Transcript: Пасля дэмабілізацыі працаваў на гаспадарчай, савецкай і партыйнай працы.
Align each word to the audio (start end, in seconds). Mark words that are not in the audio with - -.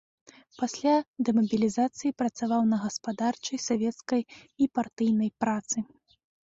Пасля 0.61 0.93
дэмабілізацыі 1.29 2.13
працаваў 2.23 2.61
на 2.73 2.77
гаспадарчай, 2.89 3.57
савецкай 3.69 4.21
і 4.33 4.65
партыйнай 4.81 5.29
працы. 5.45 5.77